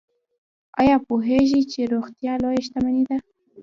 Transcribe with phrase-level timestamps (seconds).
[0.81, 3.17] ایا پوهیږئ چې روغتیا لویه شتمني ده؟